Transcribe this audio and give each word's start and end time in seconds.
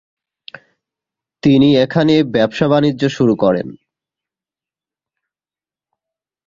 তিনি 1.43 1.69
এখানে 1.77 2.15
ব্যবসা 2.35 2.65
বাণিজ্য 2.67 3.03
শুরু 3.09 3.33
করেন। 3.35 3.67